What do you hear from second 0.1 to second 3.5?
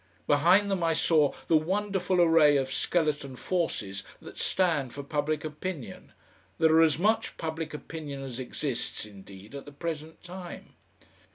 Behind them I saw the wonderful array of skeleton